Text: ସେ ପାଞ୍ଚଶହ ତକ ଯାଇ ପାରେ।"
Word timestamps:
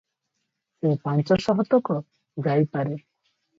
ସେ 0.85 0.93
ପାଞ୍ଚଶହ 1.03 1.67
ତକ 1.75 1.99
ଯାଇ 2.49 2.69
ପାରେ।" 2.75 2.99